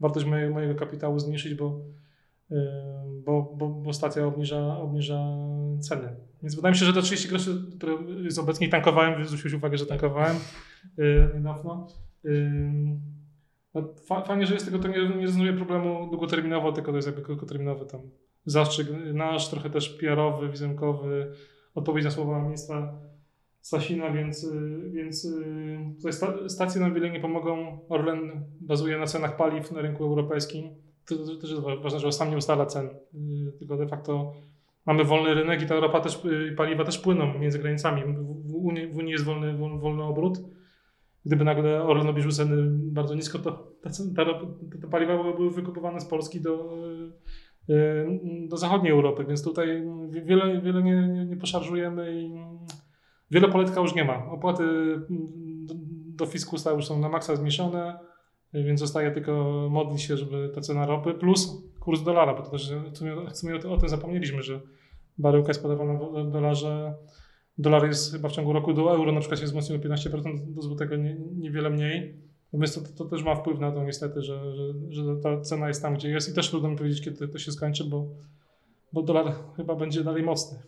[0.01, 1.85] wartość mojego, mojego kapitału zmniejszyć, bo,
[3.25, 5.19] bo, bo, bo stacja obniża, obniża
[5.81, 6.17] ceny.
[6.43, 9.87] Więc wydaje mi się, że te 30 groszy, które jest obecnie tankowałem, zwróciłeś uwagę, że
[9.87, 10.37] tankowałem
[11.35, 11.87] niedawno.
[13.75, 13.95] No,
[14.27, 17.87] fajnie, że jest tego, to nie, nie rozwiązuje problemu długoterminowo, tylko to jest jakby krótkoterminowy
[17.87, 18.01] tam
[18.45, 21.33] zastrzyk nasz, trochę też PR-owy, wizerunkowy,
[21.75, 22.93] odpowiedź na słowa ministra
[23.61, 24.47] Sasina, więc,
[24.93, 25.27] więc
[25.97, 26.13] tutaj
[26.49, 27.79] stacje nam wiele nie pomogą.
[27.89, 30.71] Orlen bazuje na cenach paliw na rynku europejskim.
[31.09, 32.89] To, też jest ważne, że sam nie ustala cen,
[33.59, 34.33] tylko de facto
[34.87, 36.23] mamy wolny rynek i ta Europa też,
[36.57, 38.03] paliwa też płyną między granicami.
[38.45, 40.39] W Unii, w Unii jest wolny, wolny obrót.
[41.27, 42.57] Gdyby nagle Orlen obniżył ceny
[42.93, 46.77] bardzo nisko, to te, paliwa były wykupywane z Polski do,
[47.71, 52.31] Y, do zachodniej Europy, więc tutaj wiele, wiele nie, nie, nie poszarżujemy i
[53.31, 54.27] wiele poletka już nie ma.
[54.27, 54.65] Opłaty
[56.17, 57.99] do fiskusa już są na maksa zmniejszone,
[58.55, 62.73] więc zostaje tylko modlić się, żeby ta cena ropy plus kurs dolara, bo to też
[63.33, 64.61] w sumie o tym zapomnieliśmy, że
[65.19, 66.95] baryłka jest podawana w dolarze.
[67.61, 70.63] Dolar jest chyba w ciągu roku do euro na przykład się wzmocnił o 15%, do
[70.63, 72.15] złotego nie, niewiele mniej.
[72.53, 75.83] Więc to, to, też ma wpływ na to niestety, że, że, że ta cena jest
[75.83, 78.07] tam, gdzie jest i też trudno mi powiedzieć, kiedy to się skończy, bo,
[78.93, 80.59] bo dolar chyba będzie dalej mocny.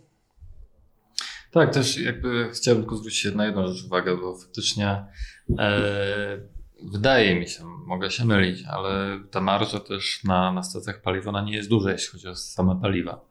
[1.50, 5.04] Tak, też jakby chciałbym tylko zwrócić na jedną rzecz uwagę, bo faktycznie
[5.58, 6.38] e,
[6.84, 11.42] wydaje mi się, mogę się mylić, ale ta marża też na, na stacjach paliwa ona
[11.42, 13.24] nie jest duża, jeśli chodzi o same paliwa.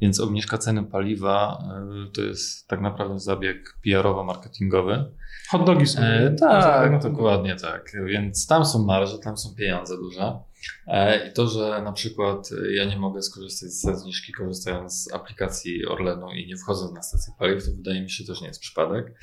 [0.00, 1.64] Więc obniżka ceny paliwa
[2.06, 5.04] e, to jest tak naprawdę zabieg PR-owo-marketingowy
[5.50, 6.00] Hot dogi są.
[6.00, 7.92] E, tak, dokładnie tak.
[8.06, 10.38] Więc tam są marże, tam są pieniądze duże.
[10.86, 15.86] E, I to, że na przykład ja nie mogę skorzystać ze zniżki korzystając z aplikacji
[15.86, 19.14] Orlenu i nie wchodzę na stację paliw, to wydaje mi się też nie jest przypadek,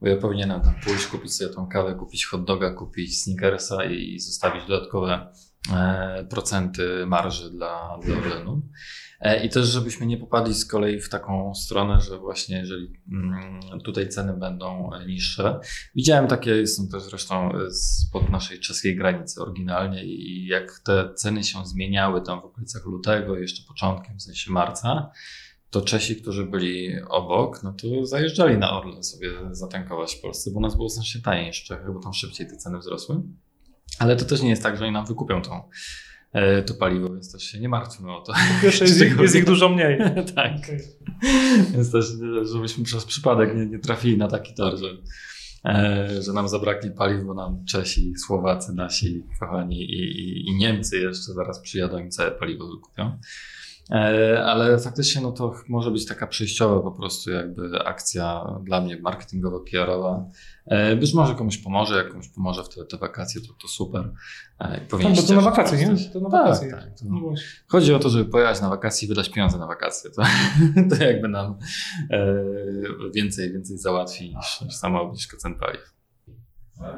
[0.00, 4.20] bo ja powinienem tam pójść, kupić sobie tą kawę, kupić hot doga, kupić sneakersa i
[4.20, 5.32] zostawić dodatkowe
[5.72, 8.62] e, procenty marży dla, dla Orlenu.
[9.22, 13.80] E, I też, żebyśmy nie popadli z kolei w taką stronę, że właśnie jeżeli mm,
[13.80, 15.60] tutaj ceny będą niższe.
[15.94, 21.66] Widziałem takie, jestem też zresztą spod naszej czeskiej granicy oryginalnie i jak te ceny się
[21.66, 25.10] zmieniały tam w okolicach lutego, jeszcze początkiem, w sensie marca,
[25.70, 30.58] to Czesi, którzy byli obok, no to zajeżdżali na Orlen sobie zatankować w Polsce, bo
[30.58, 33.22] u nas było znacznie taniej jeszcze, chyba tam szybciej te ceny wzrosły.
[33.98, 35.68] Ale to też nie jest tak, że oni nam wykupią tą E,
[36.66, 38.32] to paliwo, więc też się nie martwmy o to.
[38.62, 39.98] Pierwsze jest, ich, jest ich dużo mniej.
[40.34, 40.52] tak.
[40.64, 40.78] Okay.
[41.72, 42.06] Więc też,
[42.52, 44.86] żebyśmy przez przypadek nie, nie trafili na taki tor, że,
[45.64, 50.98] e, że nam zabraknie paliw, bo nam Czesi, Słowacy, nasi kochani i, i, i Niemcy
[50.98, 53.18] jeszcze zaraz przyjadą i całe paliwo wykupią.
[53.92, 58.96] E, ale faktycznie no to może być taka przejściowa po prostu jakby akcja dla mnie
[59.00, 60.24] marketingowa, PR-owa.
[60.66, 64.12] E, być może komuś pomoże, jak komuś pomoże w te, te wakacje, to, to super.
[64.58, 66.10] Tak, bo to na wakacje, nie?
[66.12, 66.70] To na tak, wakacje.
[66.70, 67.34] Tak, to, no
[67.68, 70.10] chodzi o to, żeby pojechać na wakacje i wydać pieniądze na wakacje.
[70.10, 70.22] To,
[70.96, 71.58] to jakby nam
[73.14, 75.94] więcej, więcej załatwi niż, niż sama obniżka cen paliw.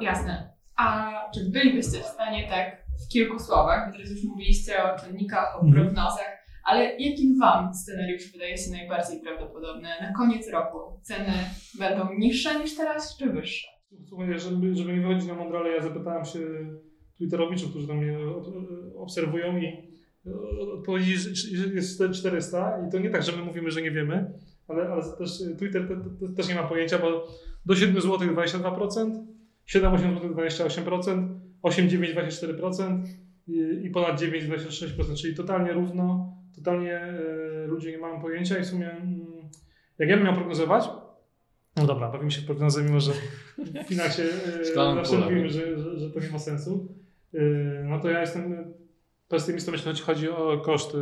[0.01, 0.55] Jasne.
[0.77, 5.61] A czy bylibyście w stanie tak w kilku słowach, teraz już mówiliście o czynnikach, o
[5.61, 5.73] mhm.
[5.73, 9.89] prognozach, ale jaki Wam scenariusz wydaje się najbardziej prawdopodobny?
[10.01, 11.33] Na koniec roku ceny
[11.79, 13.69] będą niższe niż teraz, czy wyższe?
[14.09, 16.39] Słuchaj, żeby, żeby nie wychodzić na mądrale, ja zapytałem się
[17.19, 18.19] Twitterowiczów, którzy tam mnie
[18.97, 19.95] obserwują i
[20.79, 21.15] odpowiedzi
[21.75, 24.33] jest 400 i to nie tak, że my mówimy, że nie wiemy,
[24.69, 27.27] ale, ale też Twitter te, te, też nie ma pojęcia, bo
[27.67, 29.27] do 7 zł 22%,
[29.69, 31.29] 7-8 zł 28%,
[31.63, 33.05] 8-9 24%
[33.47, 38.63] i, i ponad 9 26%, czyli totalnie równo totalnie e, ludzie nie mają pojęcia i
[38.63, 39.27] w sumie mm,
[39.99, 40.89] jak ja bym miał prognozować,
[41.77, 43.13] no dobra, bawimy się w prognozę, mimo że
[43.85, 46.89] w finansie e, zawsze mówimy, że, że, że, to nie ma sensu,
[47.35, 47.41] e,
[47.85, 48.75] no to ja jestem
[49.29, 50.99] pesymistą, jeśli chodzi o koszty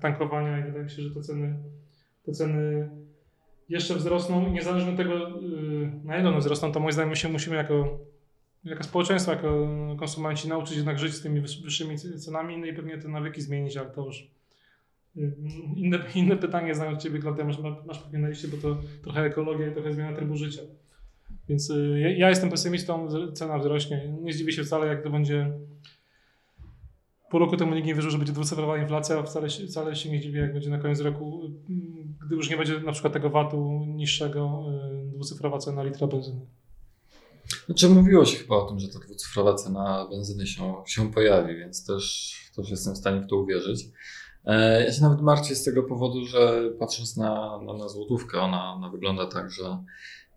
[0.00, 1.54] tankowania i wydaje mi się, że te ceny,
[2.22, 2.90] te ceny
[3.68, 5.40] jeszcze wzrosną i niezależnie od tego,
[6.04, 7.98] na ile one wzrosną, to moim zdaniem się musimy jako,
[8.64, 13.08] jako społeczeństwo, jako konsumenci nauczyć jednak żyć z tymi wyższymi cenami no i pewnie te
[13.08, 14.30] nawyki zmienić, ale to już
[15.76, 19.68] inne, inne pytanie znając Ciebie, Klaudia, masz, masz pewnie na liście, bo to trochę ekologia
[19.68, 20.62] i trochę zmiana trybu życia.
[21.48, 24.14] Więc y, ja, ja jestem pesymistą, cena wzrośnie.
[24.22, 25.52] Nie zdziwię się wcale, jak to będzie
[27.30, 30.40] pół roku temu nikt nie wierzył, że będzie dwucyfrowa inflacja, wcale wcale się nie dziwię,
[30.40, 34.64] jak będzie na koniec roku, mm, gdy już nie będzie na przykład tego VAT-u niższego,
[35.04, 36.46] y, dwucyfrowa cena litra benzyny.
[37.66, 41.86] Znaczy mówiło się chyba o tym, że ta dwucyfrowa cena benzyny się, się pojawi, więc
[41.86, 43.84] też, też jestem w stanie w to uwierzyć.
[44.44, 48.72] E, ja się nawet martwię z tego powodu, że patrząc na, na, na złotówkę, ona,
[48.72, 49.84] ona wygląda tak, że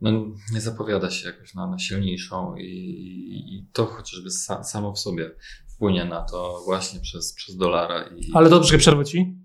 [0.02, 0.12] no,
[0.54, 2.64] nie zapowiada się jakoś na, na silniejszą i,
[3.48, 5.32] i to chociażby sa, samo w sobie
[5.68, 8.04] wpłynie na to właśnie przez, przez dolara.
[8.04, 8.32] I...
[8.34, 9.36] Ale dobrze, przerwę Ci.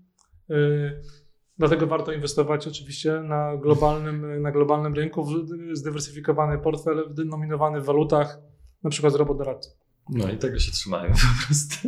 [0.49, 1.01] Yy,
[1.57, 8.39] dlatego warto inwestować oczywiście na globalnym, na globalnym rynku, w zdywersyfikowany portfel denominowany w walutach,
[8.83, 9.73] na przykład z robodoradców.
[10.09, 11.87] No i tego się trzymają po prostu.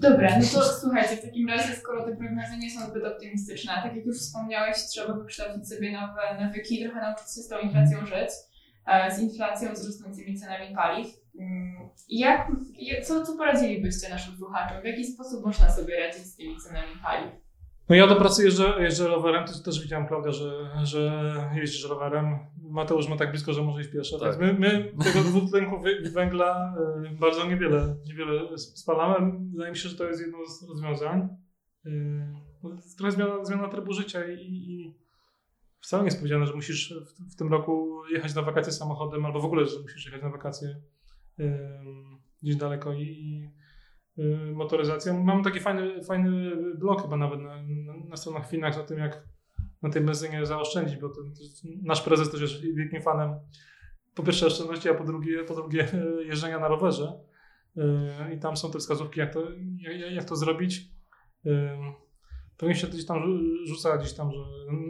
[0.00, 3.96] Dobra, no to słuchajcie, w takim razie, skoro te prognozy nie są zbyt optymistyczne, tak
[3.96, 8.30] jak już wspomniałeś, trzeba wykształcić sobie nowe nawyki, trochę nauczyć się z tą inflacją żyć,
[8.86, 11.08] e, z inflacją, z rosnącymi cenami paliw.
[11.40, 12.48] Mm, jak,
[13.04, 14.82] co, co poradzilibyście naszym słuchaczom?
[14.82, 17.32] W jaki sposób można sobie radzić z tymi cenami paliw?
[17.88, 21.10] No ja do pracy jeżdżę, jeżdżę rowerem, to też widziałem, Klaudia, że, że
[21.54, 22.38] jeździsz rowerem.
[22.70, 24.18] Mateusz ma tak blisko, że może iść pieszo.
[24.18, 24.38] Tak.
[24.38, 26.74] Więc my, my tego dwutlenku węgla
[27.06, 29.38] y, bardzo niewiele, niewiele spalamy.
[29.52, 31.28] Wydaje mi się, że to jest jedno z rozwiązań.
[31.86, 31.90] Y,
[32.98, 34.94] trochę zmiana, zmiana trybu życia i, i
[35.80, 39.40] wcale nie jest powiedziane, że musisz w, w, tym roku jechać na wakacje samochodem, albo
[39.40, 40.68] w ogóle, że musisz jechać na wakacje
[41.38, 41.58] y,
[42.42, 43.50] gdzieś daleko i
[44.20, 45.24] Y, motoryzacją.
[45.24, 49.22] Mam taki fajny, fajny blog chyba nawet na, na, na stronach Finax o tym, jak
[49.82, 53.34] na tej benzynie zaoszczędzić, bo to, to nasz prezes też jest wielkim fanem
[54.14, 55.88] po pierwsze oszczędności, a po drugie, po drugie
[56.30, 57.20] jeżdżenia na rowerze.
[57.76, 59.42] Y, I tam są te wskazówki, jak to,
[59.78, 60.80] jak, jak to zrobić.
[61.46, 61.50] Y,
[62.56, 63.22] pewnie się gdzieś tam
[63.64, 64.38] rzuca, gdzieś tam, że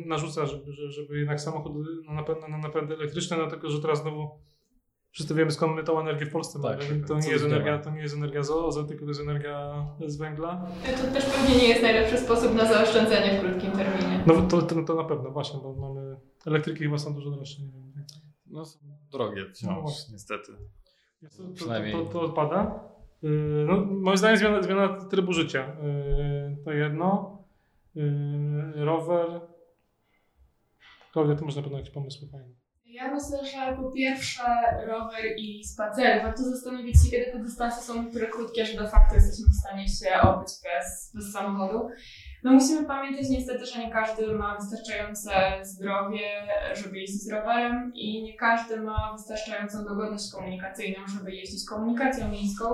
[0.07, 1.72] narzuca, żeby, żeby jednak samochód
[2.07, 4.31] na napędy, na napędy elektryczne, dlatego że teraz znowu
[5.11, 7.05] Wszyscy wiemy skąd my tą energię w Polsce tak, mamy.
[7.05, 10.16] To, nie jest energia, to nie jest energia z OZE, tylko to jest energia z
[10.16, 10.66] węgla.
[11.03, 14.25] To też pewnie nie jest najlepszy sposób na zaoszczędzenie w krótkim terminie.
[14.27, 17.62] No to, to, to na pewno, właśnie, bo mamy elektryki chyba są dużo droższe.
[17.62, 18.05] Nie wiem.
[18.46, 18.79] No są
[19.12, 20.53] drogie wciąż, no, niestety.
[21.59, 22.81] To, to, to, odpada.
[23.23, 25.77] Yy, no, moim zdaniem zmiana, zmiana trybu życia.
[25.83, 27.38] Yy, to jedno.
[27.94, 29.40] Yy, rower.
[31.12, 32.60] Klaudia, ty masz na pewno jakieś pomysły fajne.
[33.00, 34.42] Ja myślę, że po pierwsze
[34.86, 36.22] rower i spacer.
[36.22, 39.88] Warto zastanowić się, kiedy te dystanse są tyle krótkie, że de facto jesteśmy w stanie
[39.88, 41.88] się obyć bez, bez samochodu.
[42.44, 45.30] No musimy pamiętać niestety, że nie każdy ma wystarczające
[45.62, 46.26] zdrowie,
[46.74, 52.66] żeby jeździć rowerem i nie każdy ma wystarczającą dogodność komunikacyjną, żeby jeździć komunikacją miejską,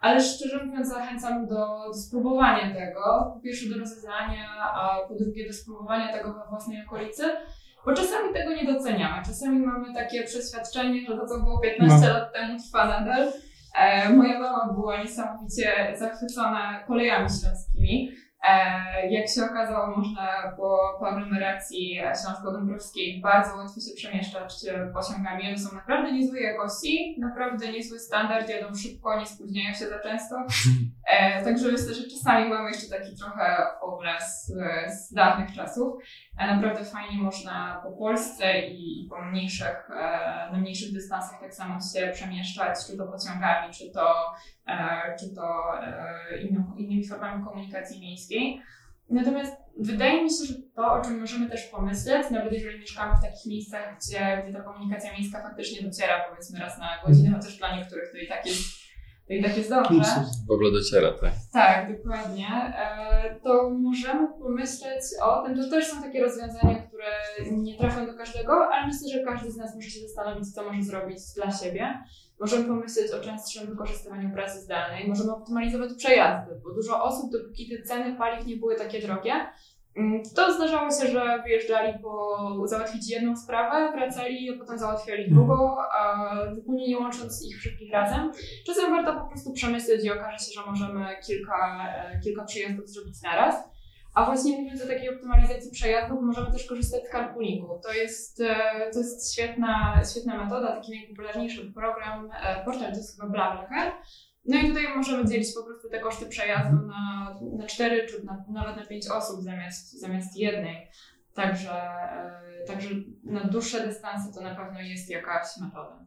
[0.00, 1.54] ale szczerze mówiąc zachęcam do,
[1.86, 3.32] do spróbowania tego.
[3.34, 7.24] Po pierwsze do rozeznania, a po drugie do spróbowania tego we własnej okolicy.
[7.86, 9.22] Bo czasami tego nie doceniamy.
[9.26, 12.14] Czasami mamy takie przeświadczenie, że to, co było 15 no.
[12.14, 13.32] lat temu, trwa nadal.
[13.78, 18.10] E, moja mama była niesamowicie zachwycona kolejami śląskimi.
[18.48, 24.54] E, jak się okazało, można po, po aglomeracji śląsko-dąbrowskiej bardzo łatwo się przemieszczać
[24.94, 25.48] pociągami.
[25.48, 30.36] One są naprawdę niezłej jakości, naprawdę niezły standard, jadą szybko, nie spóźniają się za często.
[31.12, 35.94] E, także myślę, że czasami mamy jeszcze taki trochę obraz e, z dawnych czasów.
[36.38, 39.88] Naprawdę fajnie można po Polsce i po mniejszych,
[40.52, 44.06] na mniejszych dystansach tak samo się przemieszczać, czy to pociągami, czy to
[44.66, 46.38] E, czy to e,
[46.76, 48.60] innymi formami komunikacji miejskiej.
[49.10, 53.22] Natomiast wydaje mi się, że to, o czym możemy też pomyśleć, nawet jeżeli mieszkamy w
[53.22, 57.42] takich miejscach, gdzie, gdzie ta komunikacja miejska faktycznie dociera powiedzmy raz na godzinę, mhm.
[57.42, 58.85] chociaż dla niektórych to i tak jest
[59.26, 60.02] to i tak jest dobrze.
[60.48, 61.32] W ogóle dociera, tak.
[61.52, 62.46] Tak, dokładnie.
[62.78, 67.06] E, to możemy pomyśleć o tym, to też są takie rozwiązania, które
[67.50, 70.82] nie trafią do każdego, ale myślę, że każdy z nas może się zastanowić, co może
[70.82, 71.98] zrobić dla siebie.
[72.40, 77.82] Możemy pomyśleć o częstszym wykorzystywaniu pracy zdalnej, możemy optymalizować przejazdy, bo dużo osób, dopóki te
[77.82, 79.32] ceny paliw nie były takie drogie,
[80.34, 85.36] to zdarzało się, że wyjeżdżali po załatwić jedną sprawę, wracali, a potem załatwiali mhm.
[85.36, 88.32] drugą, a zupełnie nie łącząc ich wszystkich razem.
[88.66, 93.22] Czasem warto po prostu przemyśleć i okaże się, że możemy kilka, e, kilka przyjazdów zrobić
[93.22, 93.54] naraz.
[94.14, 97.80] A właśnie mówiąc o takiej optymalizacji przejazdów, możemy też korzystać z Carpoolingu.
[97.82, 103.20] To jest, e, to jest świetna, świetna metoda, taki najpopularniejszy program, e, portal to jest
[103.20, 103.92] chyba BlaBlaCar.
[104.48, 108.44] No i tutaj możemy dzielić po prostu te koszty przejazdu na, na 4 czy na,
[108.48, 110.88] nawet na 5 osób zamiast, zamiast jednej.
[111.34, 112.88] Także, e, także
[113.24, 116.04] na dłuższe dystanse to na pewno jest jakaś metoda.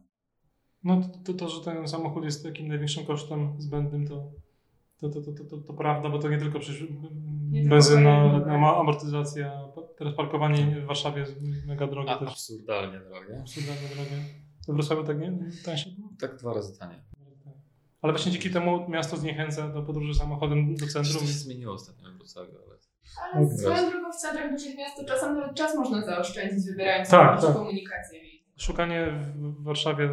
[0.84, 4.30] No to, to, to że ten samochód jest takim największym kosztem zbędnym, to,
[5.00, 6.84] to, to, to, to, to prawda, bo to nie tylko przecież
[7.68, 8.44] benzyna,
[8.76, 12.28] amortyzacja, teraz parkowanie w Warszawie jest mega drogie A, też.
[12.28, 13.40] Absurdalnie drogie.
[13.40, 14.24] Absurdalnie drogie.
[14.68, 15.32] W Wrocławiu tak nie?
[15.64, 15.90] Tańsze?
[16.20, 16.98] Tak dwa razy taniej.
[18.02, 21.20] Ale właśnie dzięki temu miasto zniechęca do podróży samochodem do To centrum.
[21.20, 22.76] się zmieniło ostatnio w Wrocławiu, ale...
[23.32, 23.58] Ale Okej.
[23.58, 27.54] swoją drogą w centrach dużych miast to czasem nawet czas można zaoszczędzić, wybierając Tak, tak,
[27.54, 28.20] komunikację.
[28.56, 30.10] Szukanie w Warszawie y,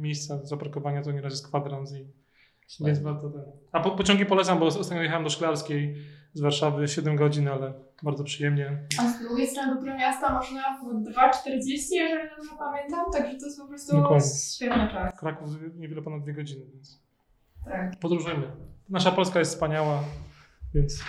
[0.00, 2.06] miejsca do zaparkowania to nieraz jest kwadrans i
[2.84, 3.42] więc warto ten.
[3.72, 5.96] A po, pociągi polecam, bo ostatnio jechałem do Szklarskiej
[6.34, 8.86] z Warszawy 7 godzin, ale bardzo przyjemnie.
[8.98, 11.60] A z drugiej strony do Trójmiasta można w 2,40,
[11.92, 14.28] jeżeli dobrze pamiętam, także to jest po prostu Dokładnie.
[14.54, 15.20] świetny czas.
[15.20, 17.02] Kraków niewiele ponad 2 godziny, więc
[17.64, 17.98] Tak.
[18.00, 18.52] podróżujmy.
[18.88, 20.04] Nasza Polska jest wspaniała,
[20.74, 21.04] więc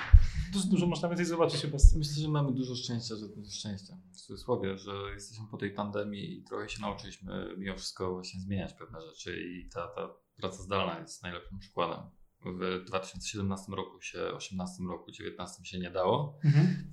[0.54, 1.78] dużo, dużo można więcej zobaczyć chyba.
[1.98, 6.44] Myślę, że mamy dużo szczęścia, że szczęścia w cudzysłowie, że jesteśmy po tej pandemii i
[6.44, 11.24] trochę się nauczyliśmy mimo wszystko właśnie zmieniać pewne rzeczy i ta, ta praca zdalna jest
[11.24, 12.00] najlepszym przykładem.
[12.46, 16.40] W 2017 roku się, 2018 roku, 2019 się nie dało,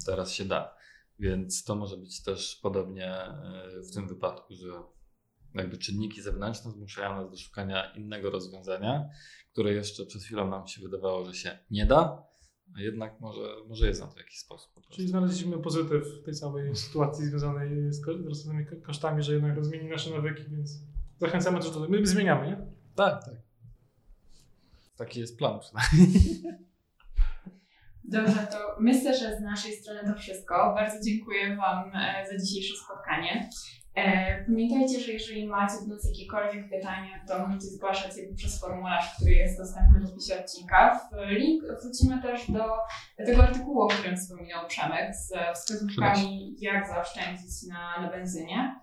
[0.07, 0.75] teraz się da.
[1.19, 4.69] Więc to może być też podobnie e, w tym wypadku, że
[5.55, 9.09] jakby czynniki zewnętrzne zmuszają nas do szukania innego rozwiązania,
[9.53, 12.27] które jeszcze przed chwilą nam się wydawało, że się nie da,
[12.77, 14.73] a jednak może, może jest na to jakiś sposób.
[14.91, 19.89] Czyli znaleźliśmy pozytyw w tej całej sytuacji związanej z rosnącymi ko- kosztami, że jednak rozmieni
[19.89, 20.71] nasze nawyki, więc
[21.19, 21.89] zachęcamy też do tego.
[21.93, 22.57] My zmieniamy, nie?
[22.95, 23.48] Tak, tak.
[24.99, 26.43] Taki jest plan przynajmniej.
[28.05, 30.75] Dobrze, to myślę, że z naszej strony to wszystko.
[30.75, 33.51] Bardzo dziękuję Wam e, za dzisiejsze spotkanie.
[33.95, 39.15] E, Pamiętajcie, że jeżeli macie do nas jakiekolwiek pytania, to możecie zgłaszać je poprzez formularz,
[39.17, 41.01] który jest dostępny w opisie odcinka.
[41.13, 42.65] W link wrzucimy też do
[43.27, 48.81] tego artykułu, o którym wspominał Przemek, z wskazówkami, jak zaoszczędzić na, na benzynie.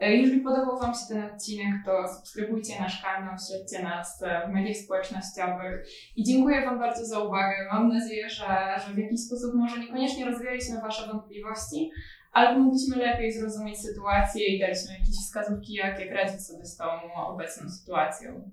[0.00, 4.52] E, Jeżeli podobał Wam się ten odcinek, to subskrybujcie nasz kanał, śledźcie nas e, w
[4.52, 7.56] mediach społecznościowych i dziękuję Wam bardzo za uwagę.
[7.72, 8.46] Mam nadzieję, że,
[8.86, 11.90] że w jakiś sposób może niekoniecznie rozwialiśmy Wasze wątpliwości,
[12.32, 16.84] ale pomogliśmy lepiej zrozumieć sytuację i daliśmy jakieś wskazówki, jak, jak radzić sobie z tą
[17.26, 18.50] obecną sytuacją.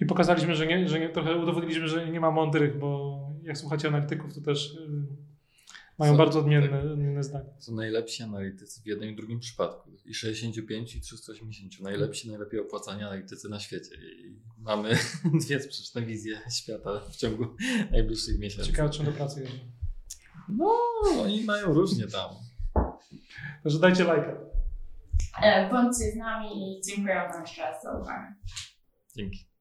[0.00, 3.88] I pokazaliśmy, że, nie, że nie, trochę udowodniliśmy, że nie ma mądrych, bo jak słuchacie
[3.88, 5.31] analityków, to też y,
[5.98, 6.18] mają Co?
[6.18, 7.50] bardzo odmienne, odmienne zdania.
[7.58, 9.90] Są najlepsi analitycy w jednym i drugim przypadku.
[10.04, 11.80] I 65 i 380.
[11.80, 13.94] Najlepsi, najlepiej opłacani analitycy na świecie.
[13.94, 14.98] I mamy
[15.44, 17.46] dwie sprzeczne wizje świata w ciągu
[17.90, 18.70] najbliższych miesięcy.
[18.70, 19.58] Ciekawe, czym do pracy jeżdżą.
[20.48, 20.74] No,
[21.22, 22.30] oni mają różnie tam.
[23.62, 24.36] Także dajcie lajka.
[25.42, 28.34] E, Bądźcie z nami i dziękuję Wam jeszcze raz za uwagę.
[29.16, 29.51] Dzięki.